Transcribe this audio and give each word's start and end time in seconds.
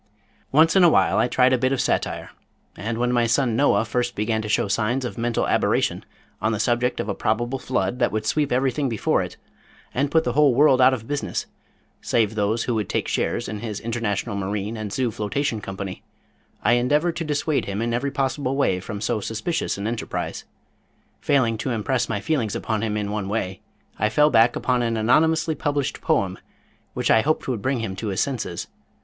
Once 0.51 0.75
in 0.75 0.83
awhile 0.83 1.19
I 1.19 1.27
tried 1.27 1.53
a 1.53 1.59
bit 1.59 1.71
of 1.71 1.79
satire, 1.79 2.31
and 2.75 2.97
when 2.97 3.11
my 3.11 3.27
son 3.27 3.55
Noah 3.55 3.85
first 3.85 4.15
began 4.15 4.41
to 4.41 4.49
show 4.49 4.67
signs 4.67 5.05
of 5.05 5.15
mental 5.15 5.47
aberration 5.47 6.03
on 6.41 6.51
the 6.53 6.59
subject 6.59 6.99
of 6.99 7.07
a 7.07 7.13
probable 7.13 7.59
flood 7.59 7.99
that 7.99 8.11
would 8.11 8.25
sweep 8.25 8.51
everything 8.51 8.89
before 8.89 9.21
it, 9.21 9.37
and 9.93 10.09
put 10.09 10.23
the 10.23 10.33
whole 10.33 10.55
world 10.55 10.81
out 10.81 10.95
of 10.95 11.07
business 11.07 11.45
save 12.01 12.33
those 12.33 12.63
who 12.63 12.73
would 12.73 12.89
take 12.89 13.07
shares 13.07 13.47
in 13.47 13.59
his 13.59 13.79
International 13.79 14.35
Marine 14.35 14.75
and 14.75 14.91
Zoo 14.91 15.11
Flotation 15.11 15.61
Company, 15.61 16.01
I 16.63 16.73
endeavored 16.81 17.15
to 17.17 17.23
dissuade 17.23 17.65
him 17.65 17.79
in 17.79 17.93
every 17.93 18.09
possible 18.09 18.55
way 18.55 18.79
from 18.79 19.01
so 19.01 19.19
suspicious 19.19 19.77
an 19.77 19.85
enterprise. 19.85 20.45
Failing 21.19 21.59
to 21.59 21.69
impress 21.69 22.09
my 22.09 22.19
feelings 22.21 22.55
upon 22.55 22.81
him 22.81 22.97
in 22.97 23.11
one 23.11 23.29
way, 23.29 23.61
I 23.99 24.09
fell 24.09 24.31
back 24.31 24.55
upon 24.55 24.81
an 24.81 24.97
anonymously 24.97 25.53
published 25.53 26.01
poem, 26.01 26.39
which 26.95 27.11
I 27.11 27.21
hoped 27.21 27.47
would 27.47 27.61
bring 27.61 27.81
him 27.81 27.95
to 27.97 28.07
his 28.07 28.19
senses. 28.19 28.65